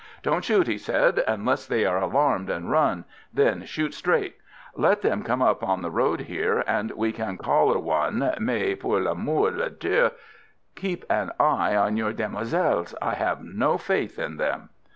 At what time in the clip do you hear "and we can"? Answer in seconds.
6.65-7.37